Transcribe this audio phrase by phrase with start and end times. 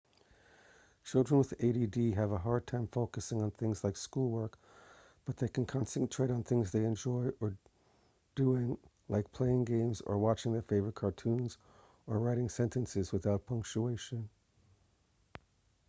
[1.03, 4.57] children with add have a hard time focusing on things like school work
[5.25, 7.29] but they can concentrate on things they enjoy
[8.33, 8.75] doing
[9.09, 11.59] like playing games or watching their favorite cartoons
[12.07, 14.27] or writing sentences without punctuation